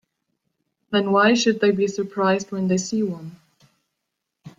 Then 0.89 1.11
why 1.11 1.35
should 1.35 1.59
they 1.59 1.69
be 1.69 1.85
surprised 1.85 2.51
when 2.51 2.67
they 2.67 2.79
see 2.79 3.03
one? 3.03 3.35